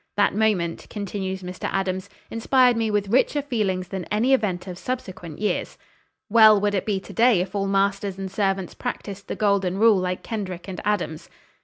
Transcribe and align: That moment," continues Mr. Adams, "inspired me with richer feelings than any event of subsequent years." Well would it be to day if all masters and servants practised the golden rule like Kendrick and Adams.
That 0.17 0.33
moment," 0.33 0.87
continues 0.89 1.43
Mr. 1.43 1.69
Adams, 1.71 2.09
"inspired 2.31 2.75
me 2.75 2.89
with 2.89 3.09
richer 3.09 3.43
feelings 3.43 3.89
than 3.89 4.05
any 4.05 4.33
event 4.33 4.65
of 4.65 4.79
subsequent 4.79 5.37
years." 5.37 5.77
Well 6.27 6.59
would 6.59 6.73
it 6.73 6.87
be 6.87 6.99
to 6.99 7.13
day 7.13 7.39
if 7.39 7.53
all 7.53 7.67
masters 7.67 8.17
and 8.17 8.31
servants 8.31 8.73
practised 8.73 9.27
the 9.27 9.35
golden 9.35 9.77
rule 9.77 9.97
like 9.99 10.23
Kendrick 10.23 10.67
and 10.67 10.81
Adams. 10.83 11.29